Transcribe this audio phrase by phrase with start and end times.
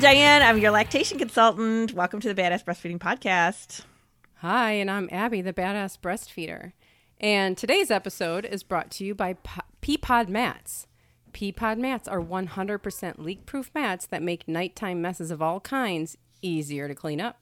[0.00, 0.42] Diane.
[0.42, 1.92] I'm your lactation consultant.
[1.92, 3.82] Welcome to the Badass Breastfeeding Podcast.
[4.36, 6.72] Hi, and I'm Abby, the Badass Breastfeeder.
[7.18, 9.34] And today's episode is brought to you by
[9.82, 10.86] Peapod Mats.
[11.32, 16.86] Peapod mats are 100% leak proof mats that make nighttime messes of all kinds easier
[16.86, 17.40] to clean up.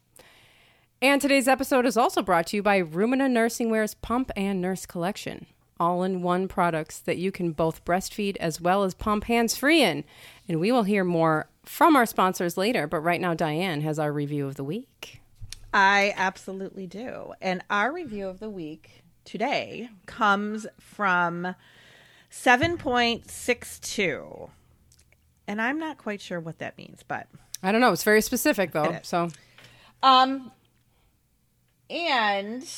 [1.03, 4.87] And today's episode is also brought to you by Rumina Nursing Wear's Pump and Nurse
[4.87, 5.45] Collection
[5.79, 9.83] all in one products that you can both breastfeed as well as pump hands free
[9.83, 10.05] in.
[10.49, 12.87] And we will hear more from our sponsors later.
[12.87, 15.21] But right now, Diane has our review of the week.
[15.75, 17.35] I absolutely do.
[17.43, 21.55] And our review of the week today comes from
[22.31, 24.51] 7.62.
[25.49, 27.27] And I'm not quite sure what that means, but
[27.63, 27.93] I don't know.
[27.93, 28.99] It's very specific though.
[29.03, 29.29] So
[30.03, 30.51] um
[31.89, 32.69] and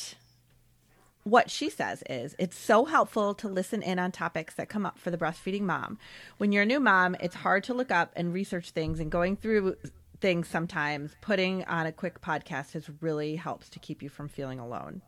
[1.23, 4.97] what she says is it's so helpful to listen in on topics that come up
[4.97, 5.97] for the breastfeeding mom.
[6.37, 9.35] When you're a new mom, it's hard to look up and research things and going
[9.35, 9.75] through
[10.21, 11.15] things sometimes.
[11.21, 15.01] Putting on a quick podcast has really helps to keep you from feeling alone.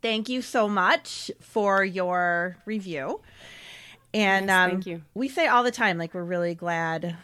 [0.00, 3.20] Thank you so much for your review.
[4.14, 5.02] And yes, um, thank you.
[5.14, 7.16] we say all the time, like, we're really glad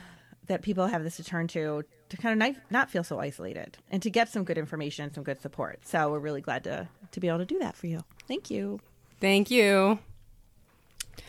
[0.47, 3.79] that people have this to turn to to kind of not, not feel so isolated
[3.91, 5.81] and to get some good information, some good support.
[5.87, 8.05] So we're really glad to to be able to do that for you.
[8.29, 8.81] Thank you.
[9.20, 9.98] Thank you.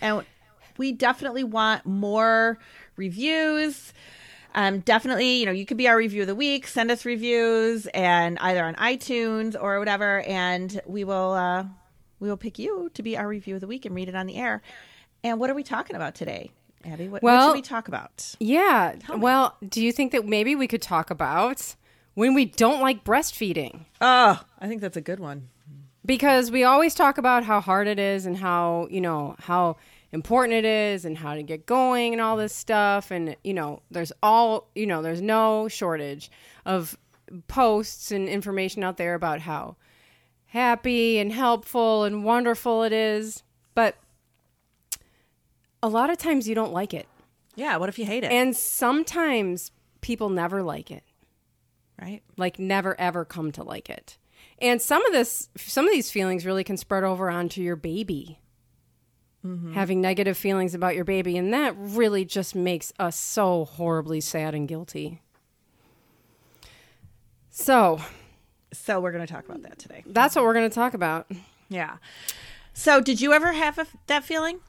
[0.01, 0.25] And
[0.77, 2.59] we definitely want more
[2.97, 3.93] reviews.
[4.53, 6.67] Um, definitely, you know, you could be our review of the week.
[6.67, 11.65] Send us reviews and either on iTunes or whatever, and we will uh,
[12.19, 14.27] we will pick you to be our review of the week and read it on
[14.27, 14.61] the air.
[15.23, 16.51] And what are we talking about today?
[16.85, 18.35] Abby, what, well, what should we talk about?
[18.39, 18.95] Yeah.
[19.09, 21.75] Well, do you think that maybe we could talk about
[22.13, 23.85] when we don't like breastfeeding?
[23.99, 25.49] Oh, I think that's a good one.
[26.05, 29.77] Because we always talk about how hard it is and how, you know, how
[30.11, 33.11] important it is and how to get going and all this stuff.
[33.11, 36.29] And, you know, there's all, you know, there's no shortage
[36.65, 36.97] of
[37.47, 39.77] posts and information out there about how
[40.47, 43.43] happy and helpful and wonderful it is.
[43.73, 43.95] But
[45.81, 47.07] a lot of times you don't like it.
[47.55, 48.31] Yeah, what if you hate it?
[48.31, 51.03] And sometimes people never like it.
[51.99, 52.21] Right?
[52.37, 54.17] Like never ever come to like it.
[54.61, 58.39] And some of this some of these feelings really can spread over onto your baby.
[59.45, 59.73] Mm-hmm.
[59.73, 64.55] Having negative feelings about your baby and that really just makes us so horribly sad
[64.55, 65.21] and guilty.
[67.51, 68.01] So,
[68.73, 70.03] so we're going to talk about that today.
[70.07, 71.31] That's what we're going to talk about.
[71.69, 71.97] Yeah.
[72.73, 74.59] So, did you ever have a, that feeling?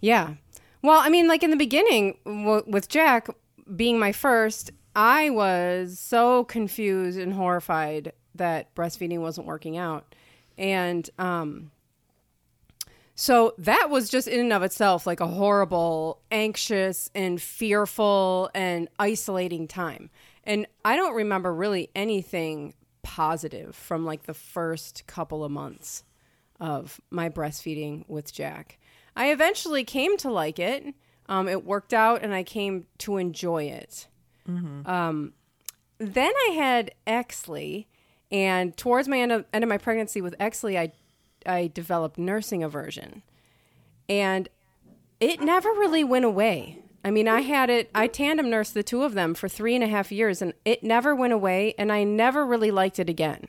[0.00, 0.34] Yeah.
[0.82, 3.28] Well, I mean, like in the beginning w- with Jack
[3.76, 10.14] being my first, I was so confused and horrified that breastfeeding wasn't working out.
[10.56, 11.70] And um,
[13.14, 18.88] so that was just in and of itself like a horrible, anxious, and fearful and
[18.98, 20.10] isolating time.
[20.44, 26.04] And I don't remember really anything positive from like the first couple of months
[26.60, 28.78] of my breastfeeding with Jack.
[29.16, 30.94] I eventually came to like it.
[31.28, 34.06] Um, it worked out, and I came to enjoy it.
[34.48, 34.88] Mm-hmm.
[34.88, 35.32] Um,
[35.98, 37.86] then I had Exley,
[38.30, 40.92] and towards my end of, end of my pregnancy with Exley, I
[41.46, 43.22] I developed nursing aversion,
[44.08, 44.48] and
[45.20, 46.82] it never really went away.
[47.04, 47.90] I mean, I had it.
[47.94, 50.82] I tandem nursed the two of them for three and a half years, and it
[50.82, 51.74] never went away.
[51.78, 53.46] And I never really liked it again.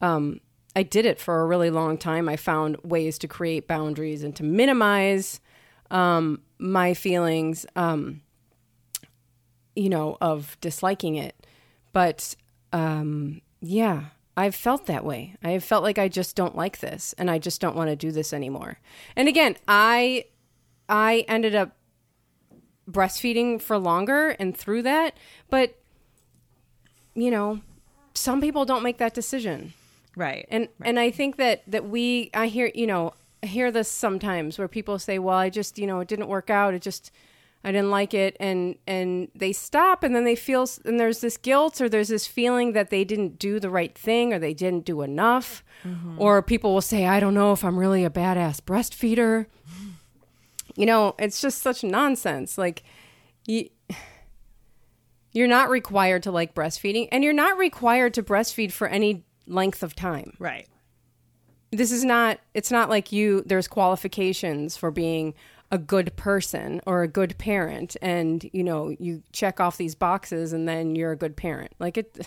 [0.00, 0.40] Um,
[0.74, 2.28] I did it for a really long time.
[2.28, 5.40] I found ways to create boundaries and to minimize
[5.90, 8.22] um, my feelings, um,
[9.76, 11.46] you know, of disliking it.
[11.92, 12.34] But
[12.72, 15.34] um, yeah, I've felt that way.
[15.42, 17.96] I have felt like I just don't like this, and I just don't want to
[17.96, 18.78] do this anymore.
[19.16, 20.26] And again, I
[20.88, 21.76] I ended up
[22.90, 25.16] breastfeeding for longer and through that,
[25.50, 25.76] but
[27.14, 27.60] you know,
[28.14, 29.74] some people don't make that decision.
[30.16, 30.46] Right.
[30.50, 30.88] And right.
[30.88, 34.68] and I think that that we I hear, you know, I hear this sometimes where
[34.68, 36.74] people say, "Well, I just, you know, it didn't work out.
[36.74, 37.12] It just
[37.64, 41.36] I didn't like it." And and they stop and then they feel and there's this
[41.36, 44.84] guilt or there's this feeling that they didn't do the right thing or they didn't
[44.84, 45.64] do enough.
[45.84, 46.20] Mm-hmm.
[46.20, 49.46] Or people will say, "I don't know if I'm really a badass breastfeeder."
[50.76, 52.56] You know, it's just such nonsense.
[52.56, 52.84] Like
[53.46, 53.68] you
[55.32, 59.82] you're not required to like breastfeeding and you're not required to breastfeed for any length
[59.82, 60.34] of time.
[60.38, 60.68] Right.
[61.70, 65.34] This is not it's not like you there's qualifications for being
[65.70, 70.52] a good person or a good parent and you know you check off these boxes
[70.52, 71.72] and then you're a good parent.
[71.78, 72.26] Like it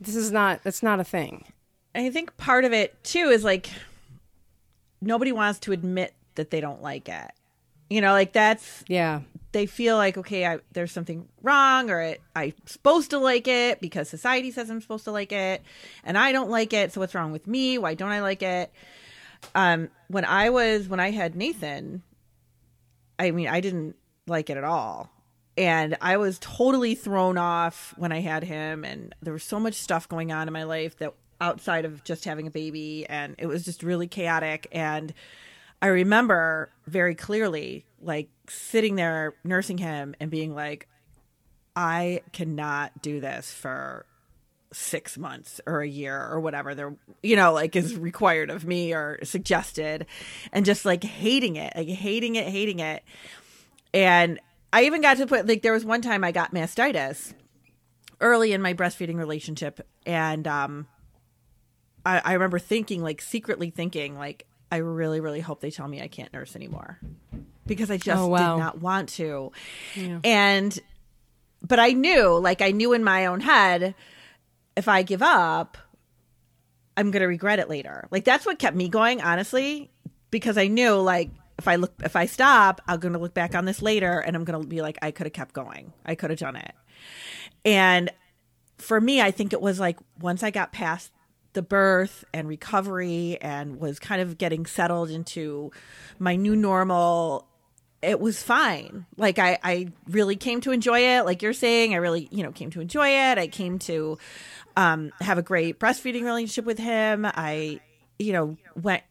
[0.00, 1.44] this is not that's not a thing.
[1.94, 3.68] I think part of it too is like
[5.00, 7.30] nobody wants to admit that they don't like it.
[7.90, 9.20] You know, like that's Yeah.
[9.52, 13.82] they feel like okay I, there's something wrong or it, i'm supposed to like it
[13.82, 15.62] because society says i'm supposed to like it
[16.04, 18.72] and i don't like it so what's wrong with me why don't i like it
[19.54, 22.00] um when i was when i had nathan
[23.22, 23.96] i mean i didn't
[24.26, 25.10] like it at all.
[25.56, 28.84] And i was totally thrown off when i had him.
[28.84, 32.24] And there was so much stuff going on in my life that outside of just
[32.24, 34.68] having a baby and it was just really chaotic.
[34.72, 35.12] And
[35.82, 40.88] I remember very clearly like sitting there nursing him and being like,
[41.74, 44.06] I cannot do this for
[44.72, 48.92] six months or a year or whatever there you know like is required of me
[48.94, 50.06] or suggested
[50.52, 53.02] and just like hating it like hating it hating it
[53.92, 54.40] and
[54.72, 57.34] i even got to put like there was one time i got mastitis
[58.20, 60.86] early in my breastfeeding relationship and um
[62.04, 66.00] I, I remember thinking like secretly thinking like I really, really hope they tell me
[66.00, 66.98] I can't nurse anymore
[67.66, 68.54] because I just Oh, wow.
[68.56, 69.52] did not want to.
[69.94, 70.18] Yeah.
[70.24, 70.78] And,
[71.60, 73.94] but I knew, like, I knew in my own head,
[74.76, 75.78] if I give up,
[76.96, 78.08] I'm going to regret it later.
[78.10, 79.90] Like, that's what kept me going, honestly,
[80.30, 83.54] because I knew, like, if I look, if I stop, I'm going to look back
[83.54, 85.92] on this later and I'm going to be like, I could have kept going.
[86.04, 86.72] I could have done it.
[87.64, 88.10] And
[88.78, 91.12] for me, I think it was like once I got past
[91.52, 95.70] the birth and recovery and was kind of getting settled into
[96.18, 97.46] my new normal,
[98.02, 99.06] it was fine.
[99.16, 101.24] Like I, I really came to enjoy it.
[101.24, 103.38] Like you're saying, I really, you know, came to enjoy it.
[103.38, 104.18] I came to
[104.76, 107.24] um, have a great breastfeeding relationship with him.
[107.24, 107.80] I,
[108.18, 109.04] you know, went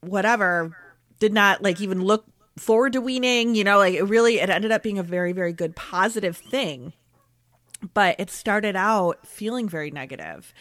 [0.00, 0.76] whatever,
[1.18, 2.26] did not like even look
[2.58, 5.54] forward to weaning, you know, like it really, it ended up being a very, very
[5.54, 6.92] good positive thing.
[7.94, 10.52] But it started out feeling very negative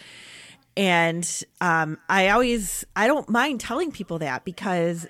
[0.77, 5.05] and um, I always I don't mind telling people that because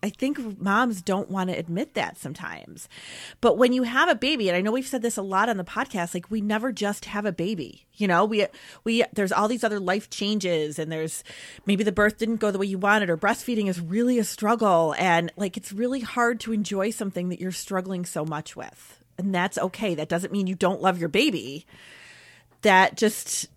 [0.00, 2.88] I think moms don't want to admit that sometimes.
[3.40, 5.56] But when you have a baby, and I know we've said this a lot on
[5.56, 7.86] the podcast, like we never just have a baby.
[7.94, 8.46] You know, we
[8.84, 11.24] we there's all these other life changes and there's
[11.66, 14.94] maybe the birth didn't go the way you wanted or breastfeeding is really a struggle
[14.98, 19.02] and like it's really hard to enjoy something that you're struggling so much with.
[19.18, 19.96] And that's okay.
[19.96, 21.66] That doesn't mean you don't love your baby.
[22.62, 23.48] That just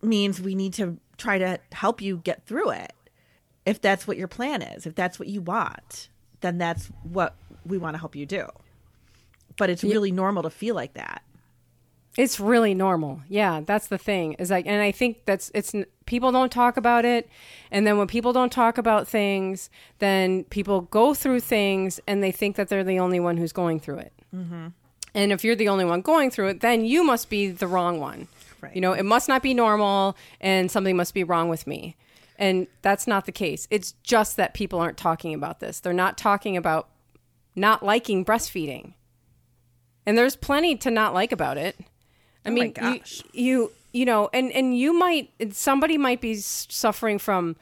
[0.00, 2.94] means we need to try to help you get through it.
[3.70, 6.08] If that's what your plan is, if that's what you want,
[6.40, 8.48] then that's what we want to help you do.
[9.56, 11.22] But it's really normal to feel like that.
[12.16, 13.22] It's really normal.
[13.28, 14.34] Yeah, that's the thing.
[14.34, 15.74] Is like, and I think that's it's
[16.06, 17.28] people don't talk about it,
[17.70, 19.70] and then when people don't talk about things,
[20.00, 23.78] then people go through things and they think that they're the only one who's going
[23.78, 24.12] through it.
[24.34, 24.68] Mm-hmm.
[25.14, 28.00] And if you're the only one going through it, then you must be the wrong
[28.00, 28.28] one.
[28.60, 28.74] Right.
[28.74, 31.96] You know, it must not be normal, and something must be wrong with me.
[32.40, 33.68] And that's not the case.
[33.70, 35.78] It's just that people aren't talking about this.
[35.78, 36.88] They're not talking about
[37.54, 38.94] not liking breastfeeding.
[40.06, 41.76] And there's plenty to not like about it.
[42.44, 43.00] I Oh mean, you-
[43.34, 47.56] You, you know, and and you might somebody might be suffering from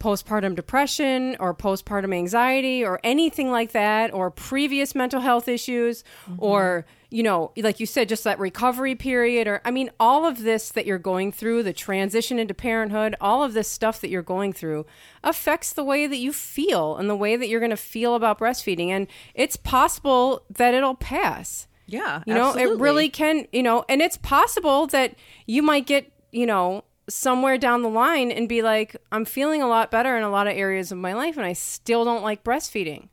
[0.00, 6.36] postpartum depression or postpartum anxiety or anything like that or previous mental health issues mm-hmm.
[6.38, 10.42] or you know like you said just that recovery period or i mean all of
[10.42, 14.20] this that you're going through the transition into parenthood all of this stuff that you're
[14.22, 14.84] going through
[15.22, 18.38] affects the way that you feel and the way that you're going to feel about
[18.40, 22.22] breastfeeding and it's possible that it'll pass Yeah.
[22.26, 25.14] you know, it really can, you know, and it's possible that
[25.46, 29.68] you might get, you know, somewhere down the line and be like, I'm feeling a
[29.68, 32.42] lot better in a lot of areas of my life and I still don't like
[32.42, 33.08] breastfeeding.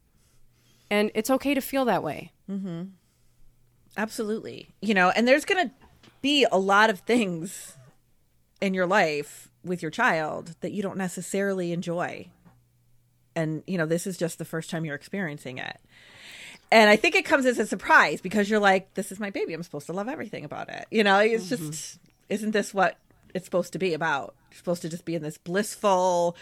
[0.89, 2.31] And it's okay to feel that way.
[2.50, 2.84] Mm-hmm.
[3.98, 4.69] Absolutely.
[4.81, 5.74] You know, and there's going to
[6.21, 7.75] be a lot of things
[8.62, 12.27] in your life with your child that you don't necessarily enjoy.
[13.36, 15.79] And, you know, this is just the first time you're experiencing it.
[16.71, 19.53] And I think it comes as a surprise because you're like, this is my baby.
[19.53, 20.86] I'm supposed to love everything about it.
[20.89, 21.69] You know, it's mm-hmm.
[21.71, 22.98] just, isn't this what
[23.33, 24.36] it's supposed to be about?
[24.51, 26.38] You're supposed to just be in this blissful,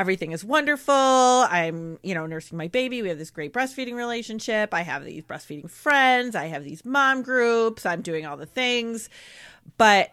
[0.00, 0.94] everything is wonderful.
[0.94, 3.02] I'm, you know, nursing my baby.
[3.02, 4.72] We have this great breastfeeding relationship.
[4.72, 6.34] I have these breastfeeding friends.
[6.34, 7.84] I have these mom groups.
[7.84, 9.10] I'm doing all the things.
[9.76, 10.10] But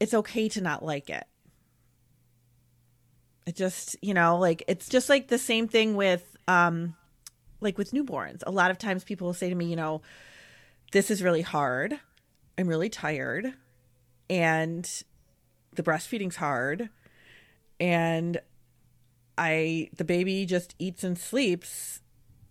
[0.00, 1.26] it's okay to not like it.
[3.46, 6.96] It just, you know, like it's just like the same thing with um
[7.60, 8.42] like with newborns.
[8.46, 10.00] A lot of times people will say to me, you know,
[10.92, 12.00] this is really hard.
[12.56, 13.52] I'm really tired
[14.30, 14.90] and
[15.74, 16.88] the breastfeeding's hard
[17.78, 18.40] and
[19.38, 22.00] I the baby just eats and sleeps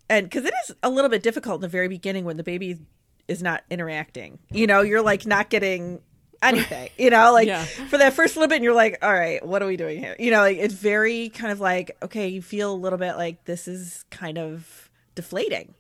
[0.10, 2.80] and cuz it is a little bit difficult in the very beginning when the baby
[3.28, 4.40] is not interacting.
[4.52, 6.02] You know, you're like not getting
[6.44, 6.90] anything.
[6.98, 7.64] You know, like Yeah.
[7.66, 10.16] for that first little bit and you're like, "All right, what are we doing here?"
[10.20, 13.46] You know, like it's very kind of like okay, you feel a little bit like
[13.46, 15.74] this is kind of deflating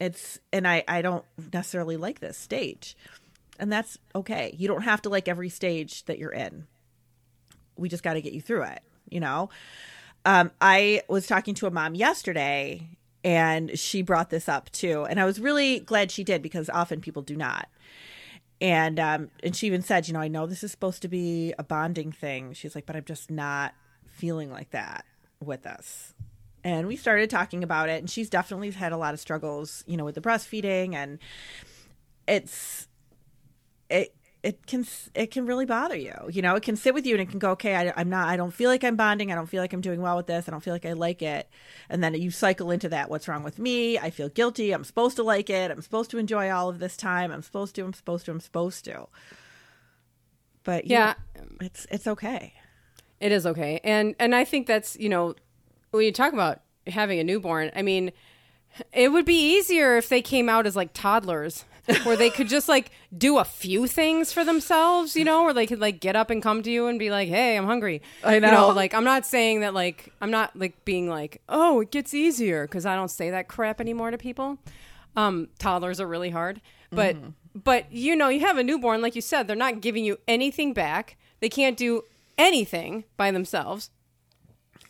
[0.00, 2.96] It's and I I don't necessarily like this stage.
[3.58, 4.54] And that's okay.
[4.58, 6.66] You don't have to like every stage that you're in.
[7.76, 9.50] We just got to get you through it, you know.
[10.24, 12.88] Um I was talking to a mom yesterday
[13.24, 15.04] and she brought this up too.
[15.04, 17.68] And I was really glad she did because often people do not.
[18.60, 21.54] And um and she even said, you know, I know this is supposed to be
[21.58, 22.52] a bonding thing.
[22.52, 23.74] She's like, but I'm just not
[24.06, 25.04] feeling like that
[25.40, 26.14] with us
[26.64, 29.96] and we started talking about it and she's definitely had a lot of struggles you
[29.96, 31.18] know with the breastfeeding and
[32.28, 32.88] it's
[33.90, 34.84] it it can
[35.14, 36.56] it can really bother you you know?
[36.56, 38.52] It can sit with you and it can go okay I, i'm not i don't
[38.52, 39.30] feel like i'm bonding.
[39.32, 40.48] I don't feel like i'm doing well with this.
[40.48, 41.48] I don't feel like i like it.
[41.88, 43.98] And then you cycle into that what's wrong with me?
[43.98, 44.72] I feel guilty.
[44.72, 45.70] I'm supposed to like it.
[45.70, 47.30] I'm supposed to enjoy all of this time.
[47.30, 49.06] I'm supposed to i'm supposed to i'm supposed to.
[50.64, 51.14] But yeah.
[51.36, 52.54] know, it's it's okay.
[53.20, 53.80] It is okay.
[53.84, 55.34] And and i think that's you know
[55.92, 58.12] when you talk about having a newborn, I mean,
[58.92, 61.64] it would be easier if they came out as like toddlers.
[62.04, 65.66] Where they could just like do a few things for themselves, you know, or they
[65.66, 68.38] could like get up and come to you and be like, "Hey, I'm hungry." I
[68.38, 68.48] know.
[68.48, 71.90] You know like I'm not saying that like I'm not like being like, "Oh, it
[71.90, 74.58] gets easier" because I don't say that crap anymore to people.
[75.16, 76.60] Um, toddlers are really hard,
[76.90, 77.30] but mm-hmm.
[77.64, 80.72] but you know, you have a newborn, like you said, they're not giving you anything
[80.72, 81.16] back.
[81.40, 82.02] They can't do
[82.38, 83.90] anything by themselves.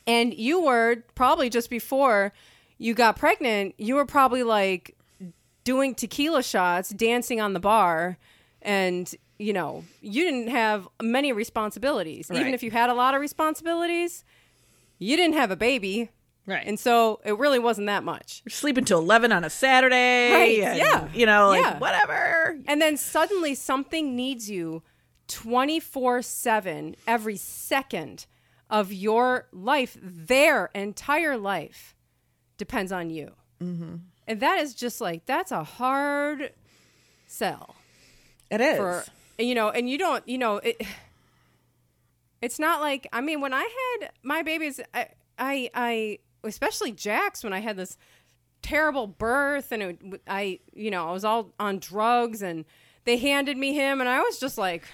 [0.07, 2.33] And you were probably just before
[2.79, 4.97] you got pregnant, you were probably like
[5.64, 8.19] doing tequila shots, dancing on the bar,
[8.61, 12.28] and you know, you didn't have many responsibilities.
[12.31, 12.40] Right.
[12.40, 14.25] Even if you had a lot of responsibilities,
[14.99, 16.11] you didn't have a baby.
[16.47, 16.64] Right.
[16.66, 18.42] And so it really wasn't that much.
[18.45, 20.33] You're sleeping till 11 on a Saturday.
[20.33, 20.61] Right.
[20.61, 21.09] And, yeah.
[21.12, 21.78] You know, like yeah.
[21.78, 22.59] whatever.
[22.66, 24.83] And then suddenly something needs you
[25.28, 28.26] 24 7 every second
[28.71, 31.95] of your life, their entire life,
[32.57, 33.33] depends on you.
[33.61, 33.97] Mm-hmm.
[34.26, 36.52] And that is just like, that's a hard
[37.26, 37.75] sell.
[38.50, 38.76] It is.
[38.76, 39.05] For,
[39.38, 40.81] you know, and you don't, you know, it,
[42.41, 43.62] it's not like, I mean, when I
[44.00, 47.97] had my babies, I, I, I especially Jax, when I had this
[48.62, 49.99] terrible birth and it,
[50.29, 52.64] I, you know, I was all on drugs and
[53.05, 54.85] they handed me him and I was just like,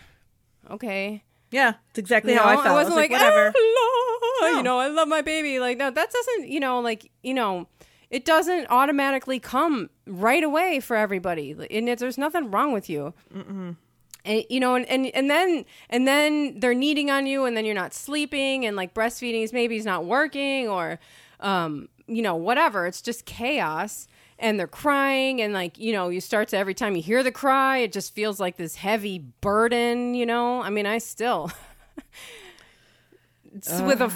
[0.71, 1.23] okay.
[1.51, 2.61] Yeah, it's exactly you how know?
[2.61, 2.67] I felt.
[2.67, 3.53] I wasn't I was like, like, whatever.
[3.57, 4.57] Oh, no.
[4.59, 5.59] You know, I love my baby.
[5.59, 7.67] Like, no, that doesn't, you know, like, you know,
[8.11, 11.53] it doesn't automatically come right away for everybody.
[11.71, 13.15] And it, there's nothing wrong with you.
[13.35, 13.77] Mm-mm.
[14.25, 17.65] And, you know, and, and, and then, and then they're needing on you and then
[17.65, 20.99] you're not sleeping and like breastfeeding is maybe is not working or,
[21.41, 22.87] um, you know, whatever.
[22.87, 26.95] It's just chaos and they're crying and like you know you start to every time
[26.95, 30.87] you hear the cry it just feels like this heavy burden you know i mean
[30.87, 31.51] i still
[33.83, 34.13] with a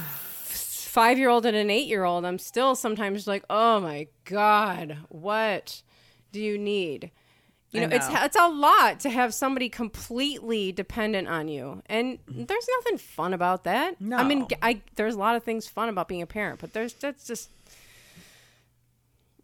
[0.93, 4.99] five year old and an eight year old i'm still sometimes like oh my god
[5.09, 5.83] what
[6.33, 7.11] do you need?
[7.71, 12.19] You know, know, it's it's a lot to have somebody completely dependent on you, and
[12.29, 13.99] there's nothing fun about that.
[13.99, 16.75] No, I mean, I there's a lot of things fun about being a parent, but
[16.75, 17.49] there's that's just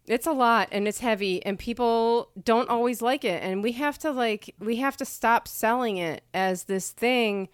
[0.05, 3.97] it's a lot and it's heavy and people don't always like it and we have
[3.99, 7.47] to like we have to stop selling it as this thing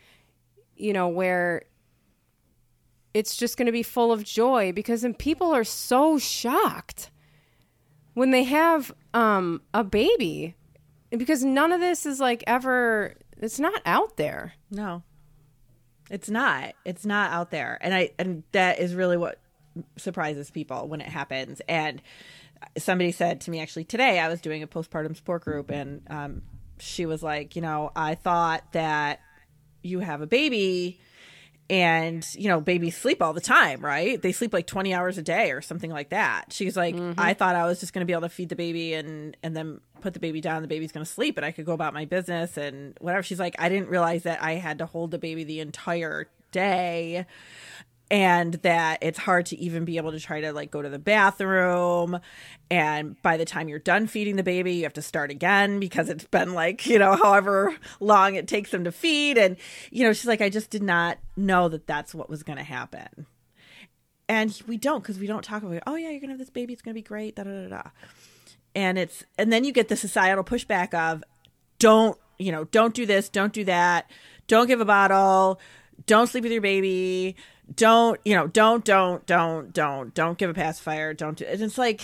[0.78, 1.64] you know where
[3.16, 7.12] it's just going to be full of joy because then people are so shocked
[8.14, 10.54] when they have um a baby.
[11.10, 14.54] Because none of this is like ever it's not out there.
[14.70, 15.02] No.
[16.10, 16.74] It's not.
[16.84, 17.78] It's not out there.
[17.80, 19.40] And i and that is really what
[19.96, 21.62] surprises people when it happens.
[21.70, 22.02] And
[22.78, 26.42] somebody said to me actually today I was doing a postpartum support group and um,
[26.80, 29.22] she was like, you know, I thought that
[29.84, 31.00] you have a baby
[31.70, 34.22] and you know babies sleep all the time right?
[34.22, 36.46] They sleep like 20 hours a day or something like that.
[36.52, 37.20] She's like mm-hmm.
[37.20, 39.56] i thought i was just going to be able to feed the baby and and
[39.56, 41.94] then put the baby down the baby's going to sleep and i could go about
[41.94, 43.24] my business and whatever.
[43.24, 47.26] She's like i didn't realize that i had to hold the baby the entire day
[48.12, 51.00] and that it's hard to even be able to try to like go to the
[51.00, 52.20] bathroom.
[52.70, 56.10] And by the time you're done feeding the baby you have to start again because
[56.10, 59.38] it's been like you know however long it takes them to feed.
[59.38, 59.58] And
[59.92, 62.64] you know she's like i just did not know that that's what was going to
[62.64, 63.26] happen.
[64.28, 66.74] And we don't because we don't talk about oh yeah you're gonna have this baby
[66.74, 67.90] it's gonna be great da da da da.
[68.76, 71.24] And it's and then you get the societal pushback of
[71.80, 74.12] don't you know don't do this don't do that.
[74.48, 75.60] Don't give a bottle.
[76.06, 77.36] Don't sleep with your baby
[77.74, 81.14] don't you know don't don't don't don't don't give a pacifier.
[81.14, 82.02] Don't do it's like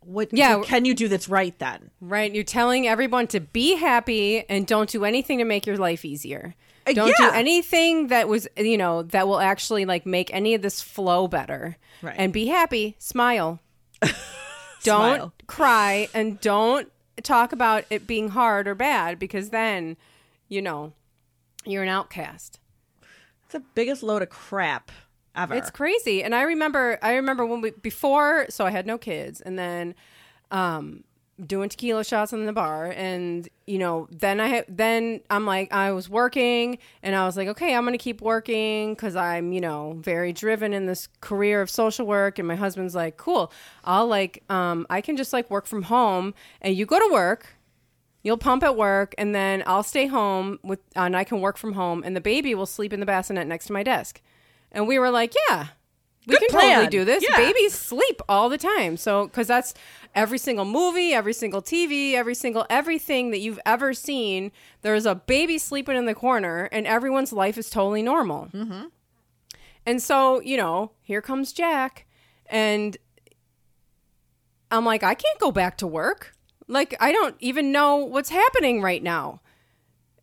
[0.00, 0.60] what yeah.
[0.62, 1.90] can you do that's right then?
[2.00, 2.32] Right.
[2.34, 6.54] You're telling everyone to be happy and don't do anything to make your life easier.
[6.86, 7.30] Uh, don't yeah.
[7.30, 11.28] do anything that was you know that will actually like make any of this flow
[11.28, 11.76] better.
[12.02, 12.14] Right.
[12.18, 12.96] And be happy.
[12.98, 13.60] Smile.
[14.84, 15.32] Don't Smile.
[15.46, 16.92] cry and don't
[17.22, 19.96] talk about it being hard or bad because then,
[20.48, 20.92] you know,
[21.64, 22.60] you're an outcast.
[23.54, 24.90] The biggest load of crap
[25.36, 25.54] ever.
[25.54, 26.24] It's crazy.
[26.24, 29.94] And I remember I remember when we before so I had no kids and then
[30.50, 31.04] um
[31.46, 35.92] doing tequila shots in the bar and you know then I then I'm like I
[35.92, 39.96] was working and I was like okay I'm to keep working cuz I'm you know
[39.98, 43.52] very driven in this career of social work and my husband's like cool
[43.84, 47.56] I'll like um I can just like work from home and you go to work
[48.24, 51.74] You'll pump at work, and then I'll stay home with, and I can work from
[51.74, 54.20] home, and the baby will sleep in the bassinet next to my desk.
[54.72, 55.68] And we were like, yeah,
[56.26, 57.22] we Good can totally do this.
[57.22, 57.36] Yeah.
[57.36, 58.96] Babies sleep all the time.
[58.96, 59.74] So, because that's
[60.14, 64.50] every single movie, every single TV, every single everything that you've ever seen,
[64.80, 68.48] there's a baby sleeping in the corner, and everyone's life is totally normal.
[68.54, 68.84] Mm-hmm.
[69.84, 72.06] And so, you know, here comes Jack,
[72.46, 72.96] and
[74.70, 76.33] I'm like, I can't go back to work.
[76.66, 79.40] Like, I don't even know what's happening right now.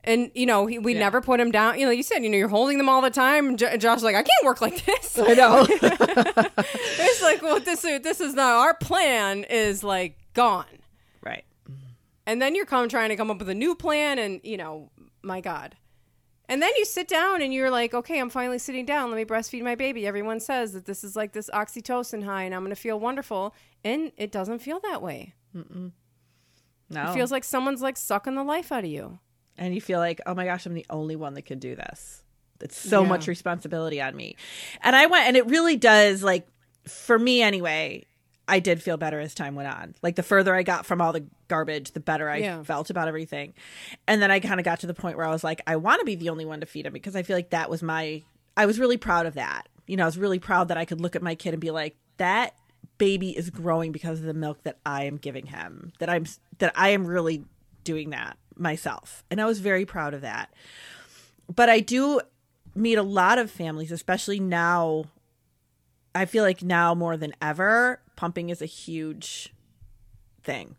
[0.04, 1.00] And you know, he, we Yeah.
[1.02, 1.78] never put him down.
[1.80, 3.56] You know, you said, you know, you're holding them all the time.
[3.58, 5.20] Jo- Josh's like, I can't work like this.
[5.24, 5.66] I know.
[5.70, 9.44] it's like, well, this is this is not our plan.
[9.44, 10.66] Is like gone.
[11.24, 11.44] right.
[12.26, 14.90] And then you're come trying to come up with a new plan, and you know,
[15.22, 15.76] my God.
[16.50, 19.10] And then you sit down and you're like, okay, I'm finally sitting down.
[19.10, 20.06] Let me breastfeed my baby.
[20.06, 23.54] Everyone says that this is like this oxytocin high, and I'm going to feel wonderful,
[23.84, 25.34] and it doesn't feel that way.
[26.92, 27.12] No.
[27.12, 29.20] It feels like someone's like sucking the life out of you.
[29.58, 32.24] and you feel like, oh my gosh, I'm the only one that can do this.
[32.62, 33.10] It's so Yeah.
[33.10, 34.36] much responsibility on me.
[34.82, 36.48] And I went, and it really does, like,
[36.88, 38.06] for me anyway,
[38.48, 39.94] I did feel better as time went on.
[40.02, 42.64] Like, the further I got from all the garbage, the better I Yeah.
[42.64, 43.54] felt about everything.
[44.08, 46.00] And then I kind of got to the point where I was like, I want
[46.00, 48.24] to be the only one to feed him because I feel like that was my,
[48.58, 49.68] I was really proud of that.
[49.86, 51.72] You know, I was really proud that I could look at my kid and be
[51.72, 52.54] like, that
[53.02, 55.92] baby is growing because of the milk that I am giving him.
[55.98, 56.28] That I'm,
[56.60, 57.44] that I am really
[57.84, 59.24] doing that myself.
[59.32, 60.54] And I was very proud of that.
[61.54, 62.22] But I do
[62.76, 65.06] meet a lot of families, especially now.
[66.14, 69.52] I feel like now more than ever, pumping is a huge
[70.44, 70.76] thing.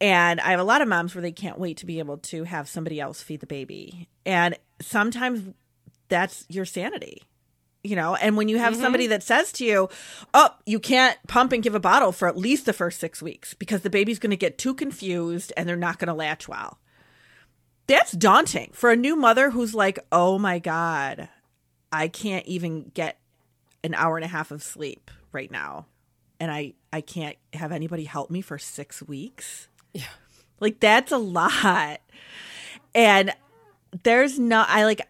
[0.00, 2.44] And I have a lot of moms where they can't wait to be able to
[2.44, 4.06] have somebody else feed the baby.
[4.24, 5.52] And sometimes
[6.08, 7.24] that's your sanity.
[7.84, 8.82] You know, and when you have mm-hmm.
[8.82, 9.88] somebody that says to you,
[10.34, 13.54] Oh, you can't pump and give a bottle for at least the first six weeks
[13.54, 16.78] because the baby's going to get too confused and they're not going to latch well.
[17.86, 21.28] That's daunting for a new mother who's like, Oh my God,
[21.92, 23.18] I can't even get
[23.84, 25.86] an hour and a half of sleep right now.
[26.40, 29.68] And I, I can't have anybody help me for six weeks.
[29.94, 30.02] Yeah.
[30.60, 32.00] Like that's a lot.
[32.94, 33.32] And
[34.02, 35.06] there's no I like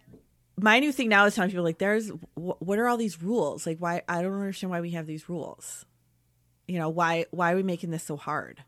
[0.61, 3.67] my new thing now is telling people like there's wh- what are all these rules?
[3.67, 5.85] Like why I don't understand why we have these rules.
[6.67, 8.65] You know, why why are we making this so hard?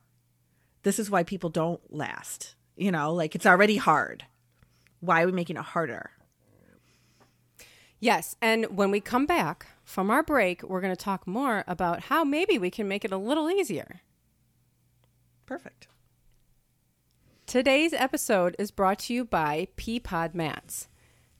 [0.82, 2.54] This is why people don't last.
[2.76, 4.24] You know, like it's already hard.
[5.00, 6.10] Why are we making it harder?
[7.98, 12.04] Yes, and when we come back from our break, we're going to talk more about
[12.04, 14.00] how maybe we can make it a little easier.
[15.44, 15.86] Perfect.
[17.44, 20.88] Today's episode is brought to you by Peapod Mats.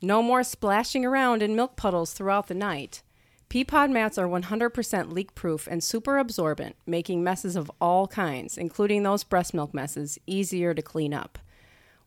[0.03, 3.03] No more splashing around in milk puddles throughout the night.
[3.51, 9.03] Peapod mats are 100% leak proof and super absorbent, making messes of all kinds, including
[9.03, 11.39] those breast milk messes, easier to clean up.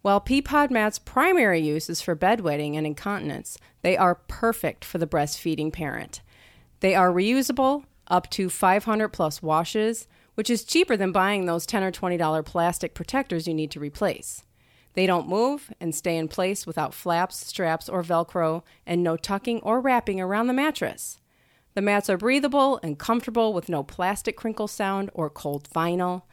[0.01, 5.07] While Peapod mats' primary use is for bedwetting and incontinence, they are perfect for the
[5.07, 6.21] breastfeeding parent.
[6.79, 11.83] They are reusable, up to 500 plus washes, which is cheaper than buying those $10
[11.83, 14.43] or $20 plastic protectors you need to replace.
[14.93, 19.59] They don't move and stay in place without flaps, straps, or Velcro, and no tucking
[19.61, 21.19] or wrapping around the mattress.
[21.73, 26.23] The mats are breathable and comfortable with no plastic crinkle sound or cold vinyl.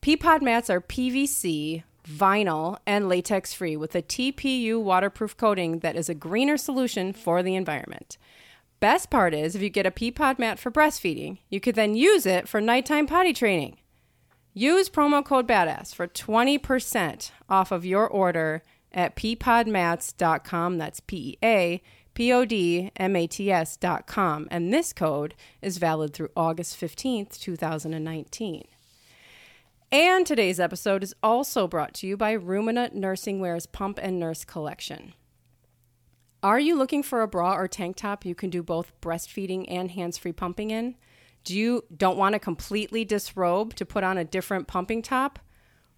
[0.00, 6.08] Peapod mats are PVC, vinyl, and latex free with a TPU waterproof coating that is
[6.08, 8.16] a greener solution for the environment.
[8.80, 12.24] Best part is, if you get a Peapod mat for breastfeeding, you could then use
[12.24, 13.76] it for nighttime potty training.
[14.52, 20.78] Use promo code BADASS for 20% off of your order at peapodmats.com.
[20.78, 21.82] That's P E A
[22.14, 24.48] P O D M A T S.com.
[24.50, 28.64] And this code is valid through August 15th, 2019.
[29.92, 34.44] And today's episode is also brought to you by Rumina Nursing Wear's Pump and Nurse
[34.44, 35.14] Collection.
[36.42, 39.90] Are you looking for a bra or tank top you can do both breastfeeding and
[39.90, 40.96] hands-free pumping in?
[41.44, 45.38] Do you don't want to completely disrobe to put on a different pumping top?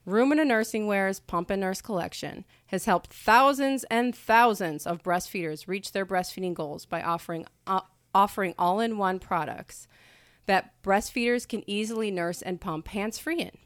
[0.07, 5.93] Rumina Nursing Wear's Pump and Nurse collection has helped thousands and thousands of breastfeeders reach
[5.93, 7.83] their breastfeeding goals by offering uh,
[8.15, 9.87] offering all-in-one products
[10.47, 13.57] that breastfeeders can easily nurse and pump hands free in.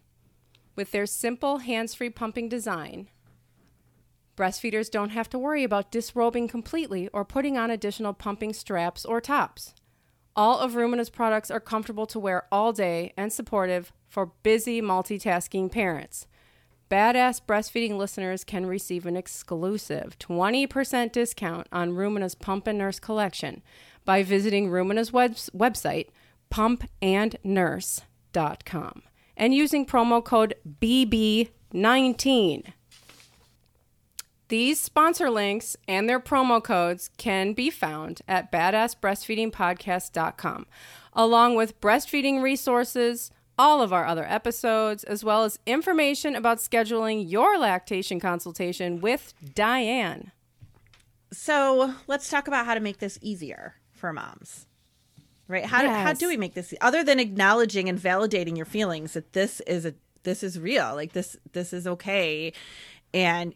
[0.76, 3.08] With their simple hands free pumping design,
[4.36, 9.20] breastfeeders don't have to worry about disrobing completely or putting on additional pumping straps or
[9.22, 9.74] tops.
[10.36, 15.72] All of Rumina's products are comfortable to wear all day and supportive for busy multitasking
[15.72, 16.26] parents.
[16.90, 23.62] Badass breastfeeding listeners can receive an exclusive 20% discount on Rumina's Pump and Nurse collection
[24.04, 26.08] by visiting Rumina's web- website,
[26.52, 29.02] pumpandnurse.com,
[29.38, 32.72] and using promo code BB19.
[34.48, 40.66] These sponsor links and their promo codes can be found at badassbreastfeedingpodcast.com,
[41.12, 47.28] along with breastfeeding resources, all of our other episodes, as well as information about scheduling
[47.28, 50.30] your lactation consultation with Diane.
[51.32, 54.68] So let's talk about how to make this easier for moms.
[55.48, 55.64] Right?
[55.64, 59.32] How, do, how do we make this other than acknowledging and validating your feelings that
[59.32, 62.52] this is a this is real, like this this is okay,
[63.14, 63.54] and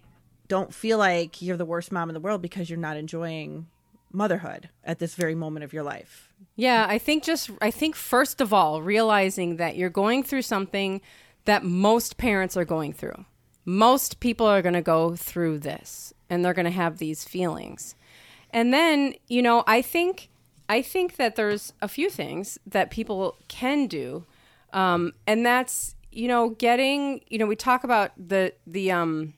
[0.50, 3.68] don't feel like you're the worst mom in the world because you're not enjoying
[4.12, 6.32] motherhood at this very moment of your life.
[6.56, 11.00] Yeah, I think just I think first of all realizing that you're going through something
[11.44, 13.24] that most parents are going through.
[13.64, 17.94] Most people are going to go through this and they're going to have these feelings.
[18.50, 20.28] And then, you know, I think
[20.68, 24.24] I think that there's a few things that people can do.
[24.72, 29.34] Um, and that's, you know, getting, you know, we talk about the the um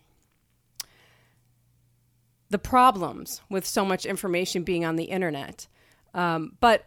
[2.53, 5.67] the problems with so much information being on the internet.
[6.15, 6.85] Um, but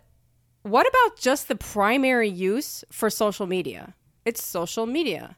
[0.61, 3.95] what about just the primary use for social media?
[4.25, 5.35] It's social media.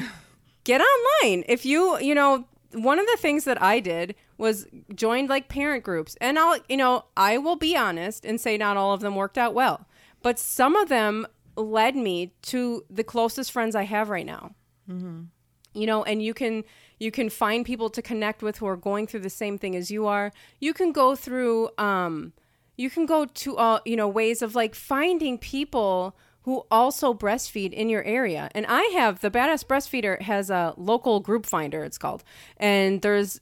[0.64, 1.44] Get online.
[1.48, 5.84] If you, you know, one of the things that I did was joined like parent
[5.84, 6.16] groups.
[6.20, 9.38] And I'll, you know, I will be honest and say not all of them worked
[9.38, 9.86] out well.
[10.22, 14.54] But some of them led me to the closest friends I have right now
[15.78, 16.64] you know and you can
[16.98, 19.90] you can find people to connect with who are going through the same thing as
[19.90, 20.32] you are.
[20.60, 22.32] You can go through um
[22.76, 27.72] you can go to uh you know ways of like finding people who also breastfeed
[27.72, 28.50] in your area.
[28.54, 32.24] And i have the badass breastfeeder has a local group finder it's called.
[32.56, 33.40] And there's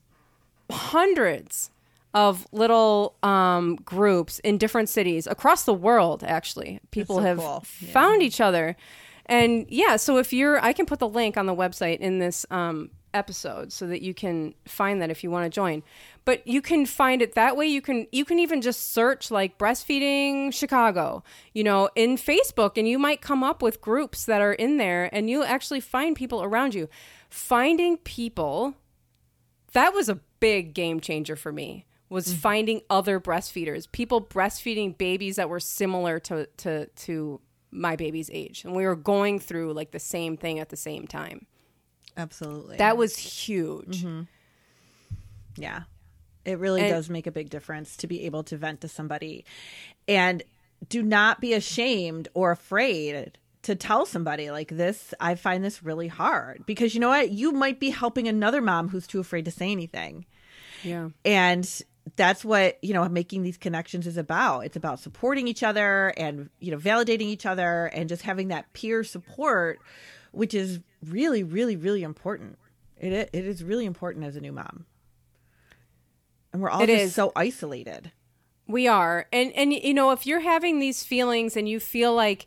[0.70, 1.70] hundreds
[2.12, 6.80] of little um, groups in different cities across the world actually.
[6.90, 7.60] People so have cool.
[7.60, 8.76] found each other.
[9.26, 12.44] And yeah so if you're i can put the link on the website in this
[12.50, 15.82] um, episode so that you can find that if you want to join.
[16.24, 17.66] But you can find it that way.
[17.66, 21.22] You can you can even just search like breastfeeding chicago
[21.54, 25.08] you know in facebook and you might come up with groups that are in there
[25.14, 26.88] and you'll actually find people around you.
[27.30, 28.74] Finding people
[29.72, 32.36] that was a big game changer for me was mm.
[32.36, 38.64] finding other breastfeeders people breastfeeding babies that were similar to to to my baby's age.
[38.64, 41.46] And we were going through like the same thing at the same time
[42.16, 42.76] Absolutely.
[42.78, 44.22] that was huge mm-hmm.
[45.58, 45.82] Yeah.
[46.44, 49.44] It really And- does make a big difference to be able to vent to somebody.
[50.06, 50.42] And
[50.88, 55.12] do not be ashamed or afraid to tell somebody like this.
[55.18, 57.30] I find this really hard because you know what?
[57.30, 60.26] You might be helping another mom who's too afraid to say anything.
[60.84, 61.68] yeah And
[62.14, 64.60] that's what, you know, making these connections is about.
[64.60, 68.72] It's about supporting each other and, you know, validating each other and just having that
[68.74, 69.80] peer support,
[70.36, 72.58] which is really, really, really important.
[72.98, 74.84] It, it is really important as a new mom.
[76.52, 77.14] And we're all It just is.
[77.14, 78.12] so isolated.
[78.68, 79.26] We are.
[79.32, 82.46] And and you know, if you're having these feelings and you feel like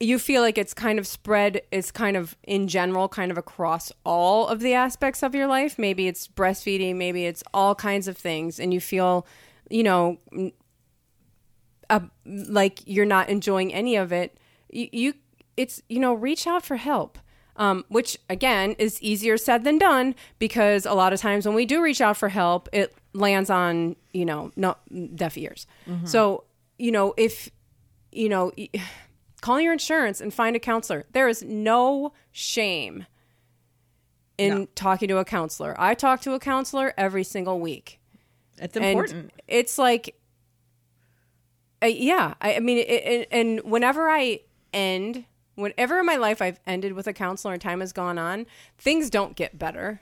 [0.00, 3.90] you feel like it's kind of spread it's kind of in general kind of across
[4.04, 8.16] all of the aspects of your life, maybe it's breastfeeding, maybe it's all kinds of
[8.16, 9.26] things and you feel,
[9.70, 10.18] you know,
[11.90, 14.38] uh, like you're not enjoying any of it,
[14.70, 15.14] you, you
[15.58, 17.18] it's you know, reach out for help.
[17.56, 21.66] Um, which again is easier said than done because a lot of times when we
[21.66, 24.76] do reach out for help, it lands on you know no
[25.16, 25.66] deaf ears.
[26.04, 26.44] So
[26.78, 27.50] you know if
[28.12, 28.52] you know
[29.40, 31.04] call your insurance and find a counselor.
[31.12, 33.06] There is no shame
[34.36, 34.66] in No.
[34.76, 35.74] talking to a counselor.
[35.80, 37.98] I talk to a counselor every single week.
[38.58, 39.32] It's And important.
[39.48, 40.14] it's like,
[41.82, 42.34] uh, yeah.
[42.40, 44.40] I, I mean, it, it, and whenever I
[44.72, 45.24] end,
[45.58, 48.46] whenever in my life I've ended with a counselor and time has gone on,
[48.78, 50.00] things don't get better.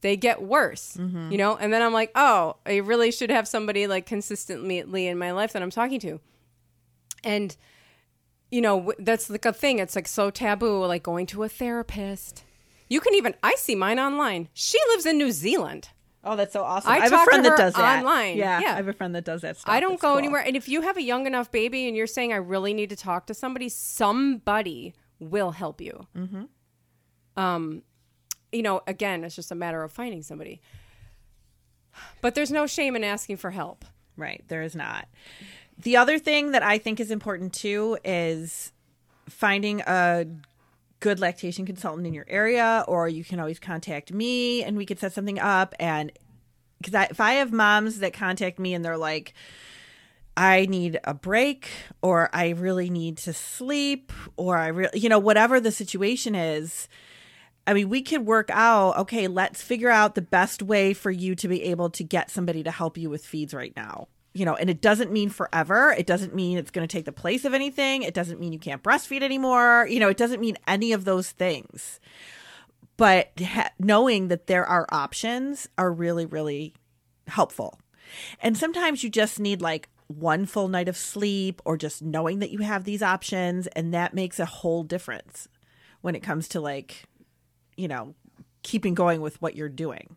[0.00, 1.30] They get worse, mm-hmm.
[1.30, 1.56] you know?
[1.56, 5.52] And then I'm like, oh, I really should have somebody like consistently in my life
[5.52, 6.20] that I'm talking to.
[7.24, 7.56] And,
[8.50, 9.78] you know, that's like a thing.
[9.78, 12.44] It's like so taboo, like going to a therapist.
[12.88, 14.48] You can even, I see mine online.
[14.54, 15.88] She lives in New Zealand.
[16.24, 16.90] Oh, that's so awesome.
[16.92, 17.98] I I, have a friend that does that.
[17.98, 18.36] online.
[18.36, 18.72] Yeah, Yeah.
[18.72, 19.72] I have a friend that does that stuff.
[19.72, 20.18] I don't It's go cool.
[20.18, 20.40] anywhere.
[20.42, 22.96] And if you have a young enough baby and you're saying I really need to
[22.96, 26.06] talk to somebody, somebody will help you.
[26.16, 26.44] Mm-hmm.
[27.42, 27.82] Um,
[28.52, 30.60] you know, again, it's just a matter of finding somebody.
[32.20, 33.84] But there's no shame in asking for help.
[34.16, 34.44] Right.
[34.48, 35.08] There is not.
[35.78, 38.72] The other thing that I think is important too is
[39.28, 40.26] finding a
[41.02, 45.00] good lactation consultant in your area, or you can always contact me and we could
[45.00, 45.74] set something up.
[45.80, 46.12] And
[46.80, 49.34] because if I have moms that contact me and they're like,
[50.36, 51.68] I need a break,
[52.02, 56.88] or I really need to sleep, or I really, you know, whatever the situation is,
[57.66, 61.34] I mean, we could work out, okay, let's figure out the best way for you
[61.34, 64.06] to be able to get somebody to help you with feeds right now.
[64.34, 65.94] You know, and it doesn't mean forever.
[65.96, 68.02] It doesn't mean it's going to take the place of anything.
[68.02, 69.86] It doesn't mean you can't breastfeed anymore.
[69.90, 72.00] You know, it doesn't mean any of those things.
[72.96, 76.74] But ha- knowing that there are options are really, really
[77.26, 77.78] helpful.
[78.40, 82.50] And sometimes you just need like one full night of sleep or just knowing that
[82.50, 83.66] you have these options.
[83.68, 85.48] And that makes a whole difference
[86.00, 87.04] when it comes to like,
[87.76, 88.14] you know,
[88.62, 90.16] keeping going with what you're doing.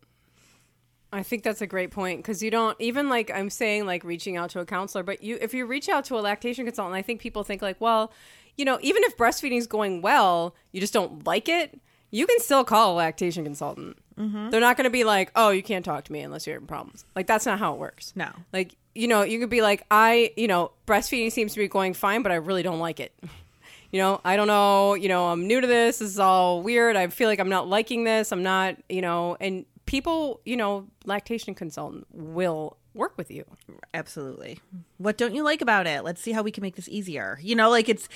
[1.16, 4.38] I think that's a great point because you don't even like I'm saying like reaching
[4.38, 7.02] out to a counselor, but you if you reach out to a lactation consultant, I
[7.02, 8.12] think people think like, well,
[8.58, 11.80] you know, even if breastfeeding is going well, you just don't like it.
[12.12, 13.98] You can still call a lactation consultant.
[14.18, 14.50] Mm-hmm.
[14.50, 16.68] They're not going to be like, oh, you can't talk to me unless you're having
[16.68, 17.04] problems.
[17.16, 18.14] Like that's not how it works.
[18.16, 18.30] No.
[18.54, 21.94] Like you know, you could be like, I, you know, breastfeeding seems to be going
[21.94, 23.14] fine, but I really don't like it.
[23.92, 26.00] you know, I don't know, you know, I'm new to this.
[26.00, 26.96] This is all weird.
[26.96, 28.32] I feel like I'm not liking this.
[28.32, 33.46] I'm not, you know, and people, you know, lactation consultant will work with you.
[33.94, 34.60] Absolutely.
[34.98, 36.04] What don't you like about it?
[36.04, 37.40] Let's see how we can make this easier.
[37.42, 38.08] You know, like it's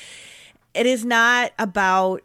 [0.74, 2.22] it is not about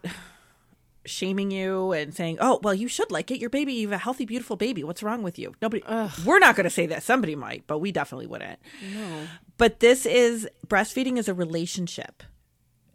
[1.05, 3.39] shaming you and saying, "Oh, well, you should like it.
[3.39, 4.83] Your baby, you have a healthy, beautiful baby.
[4.83, 5.83] What's wrong with you?" Nobody.
[6.25, 7.03] We're not going to say that.
[7.03, 8.59] Somebody might, but we definitely wouldn't.
[8.93, 9.27] No.
[9.57, 12.23] But this is breastfeeding is a relationship,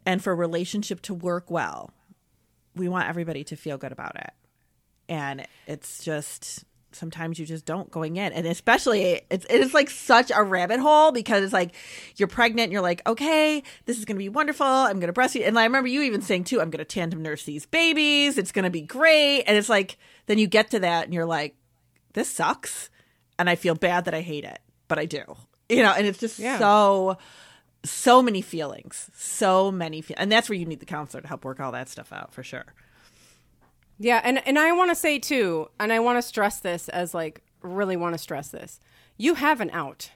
[0.05, 1.91] and for a relationship to work well,
[2.75, 4.31] we want everybody to feel good about it.
[5.11, 8.31] And it's just sometimes you just don't going in.
[8.33, 11.73] And especially it's it is like such a rabbit hole because it's like
[12.15, 14.65] you're pregnant and you're like okay this is going to be wonderful.
[14.65, 17.21] I'm going to breastfeed and i remember you even saying too i'm going to tandem
[17.21, 18.37] nurse these babies.
[18.37, 19.43] It's going to be great.
[19.43, 19.97] And it's like
[20.27, 21.55] then you get to that and you're like
[22.13, 22.89] this sucks.
[23.39, 25.23] And i feel bad that i hate it but i do.
[25.69, 26.57] You know and it's just Yeah.
[26.59, 27.17] so
[27.85, 29.09] so many feelings.
[29.15, 31.89] So many fe- and that's where you need the counselor to help work all that
[31.89, 32.65] stuff out for sure
[34.01, 37.13] Yeah, and and I want to say too, and I want to stress this as
[37.13, 38.79] like really want to stress this.
[39.15, 40.09] You have an out.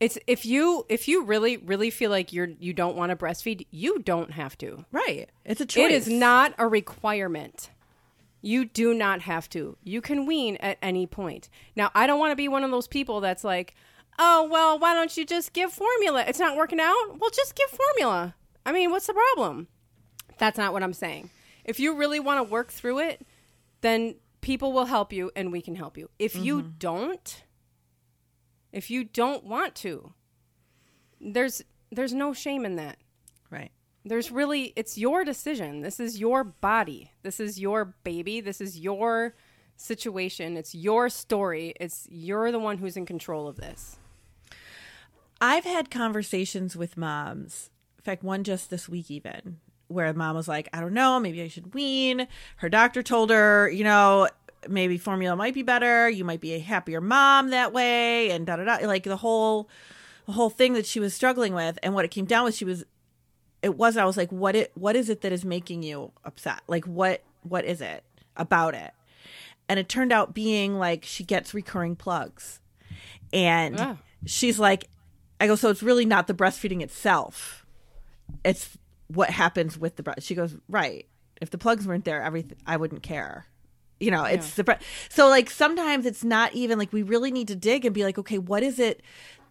[0.00, 3.66] It's if you if you really really feel like you're you don't want to breastfeed,
[3.70, 4.86] you don't have to.
[4.90, 7.70] right it's a choice It is not a requirement.
[8.40, 9.76] You do not have to.
[9.84, 11.50] You can wean at any point.
[11.74, 13.74] Now, I don't want to be one of those people that's like,
[14.18, 16.24] "Oh, well, why don't you just give formula?
[16.26, 17.18] It's not working out.
[17.18, 19.68] Well, just give formula." I mean, what's the problem?
[20.38, 21.28] That's not what I'm saying.
[21.66, 23.26] If you really want to work through it,
[23.82, 26.08] then people will help you and we can help you.
[26.18, 26.70] If you mm-hmm.
[26.78, 27.44] don't,
[28.72, 30.12] if you don't want to,
[31.20, 32.98] there's there's no shame in that.
[33.50, 33.72] right
[34.04, 35.80] There's really it's your decision.
[35.80, 37.10] This is your body.
[37.22, 38.40] This is your baby.
[38.40, 39.34] This is your
[39.76, 40.56] situation.
[40.56, 41.74] It's your story.
[41.80, 43.98] It's you're the one who's in control of this.
[45.40, 47.70] I've had conversations with moms.
[47.98, 51.42] In fact, one just this week, even where mom was like, I don't know, maybe
[51.42, 52.26] I should wean.
[52.56, 54.28] Her doctor told her, you know,
[54.68, 56.08] maybe formula might be better.
[56.08, 58.86] You might be a happier mom that way, and da da da.
[58.86, 59.68] Like the whole,
[60.26, 62.64] the whole thing that she was struggling with, and what it came down with, she
[62.64, 62.84] was,
[63.62, 63.96] it was.
[63.96, 66.60] I was like, what it, what is it that is making you upset?
[66.66, 68.02] Like what, what is it
[68.36, 68.92] about it?
[69.68, 72.60] And it turned out being like she gets recurring plugs,
[73.32, 73.96] and Ah.
[74.24, 74.88] she's like,
[75.40, 77.66] I go, so it's really not the breastfeeding itself.
[78.44, 78.76] It's
[79.08, 80.22] what happens with the breast.
[80.22, 81.06] She goes, right.
[81.40, 83.46] If the plugs weren't there, everything I wouldn't care.
[84.00, 84.72] You know, it's the bre-
[85.08, 88.18] so like sometimes it's not even like we really need to dig and be like,
[88.18, 89.02] okay, what is it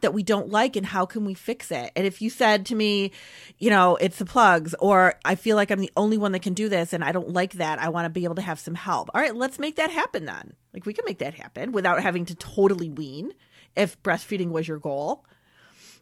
[0.01, 1.91] that we don't like and how can we fix it?
[1.95, 3.11] And if you said to me,
[3.57, 6.53] you know, it's the plugs or I feel like I'm the only one that can
[6.53, 8.75] do this and I don't like that, I want to be able to have some
[8.75, 9.09] help.
[9.15, 10.53] All right, let's make that happen then.
[10.73, 13.33] Like we can make that happen without having to totally wean
[13.75, 15.25] if breastfeeding was your goal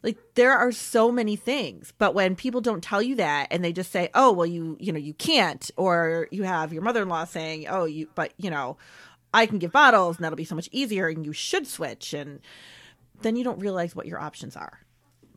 [0.04, 3.72] like there are so many things but when people don't tell you that and they
[3.72, 7.66] just say oh well you you know you can't or you have your mother-in-law saying
[7.68, 8.76] oh you but you know
[9.32, 12.40] i can give bottles and that'll be so much easier and you should switch and
[13.22, 14.80] then you don't realize what your options are.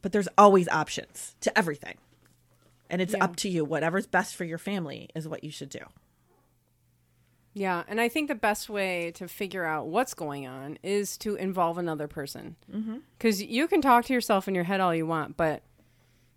[0.02, 1.96] But there's always options to everything.
[2.90, 3.24] And it's Yeah.
[3.24, 3.64] up to you.
[3.64, 5.80] Whatever's best for your family is what you should do
[7.60, 11.36] Yeah, and I think the best way to figure out what's going on is to
[11.36, 12.56] involve another person.
[12.72, 12.98] Mm-hmm.
[13.18, 15.64] Because you can talk to yourself in your head all you want, but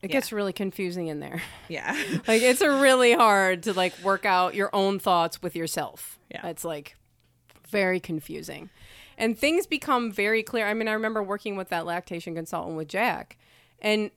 [0.00, 0.12] it Yeah.
[0.12, 1.42] gets really confusing in there.
[1.68, 1.92] Yeah.
[2.26, 6.18] like it's a really hard to like work out your own thoughts with yourself.
[6.30, 6.46] Yeah.
[6.46, 6.96] It's like
[7.68, 8.70] very confusing.
[9.18, 10.66] And things become very clear.
[10.66, 13.36] I mean, I remember working with that lactation consultant with Jack
[13.82, 14.10] and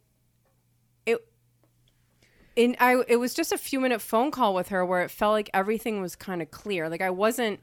[2.56, 5.34] in I it was just a few minute phone call with her where it felt
[5.34, 6.90] like everything was kind of clear.
[6.90, 7.60] Like I wasn't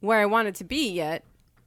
[0.00, 1.24] where I wanted to be yet,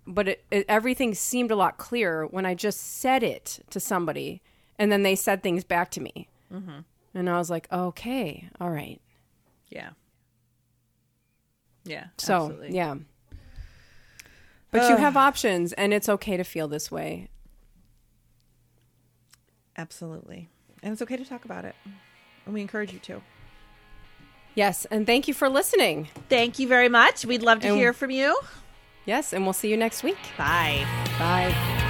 [0.08, 4.42] but it, it, everything seemed a lot clearer when I just said it to somebody,
[4.80, 6.80] and then they said things back to me, mm-hmm.
[7.14, 9.02] and I was like, okay, all right.
[9.70, 9.90] yeah.
[11.84, 12.06] Yeah.
[12.18, 12.76] So absolutely.
[12.76, 12.96] yeah,
[14.70, 17.28] but you have options, and it's okay to feel this way.
[19.76, 20.48] Absolutely.
[20.84, 21.76] And it's okay to talk about it.
[22.46, 23.22] And we encourage you to.
[24.56, 26.10] Yes, and thank you for listening.
[26.28, 27.26] Thank you very much.
[27.26, 28.38] We'd love to And- hear from you.
[29.06, 30.18] Yes, and we'll see you next week.
[30.38, 30.86] Bye.
[31.18, 31.88] Bye.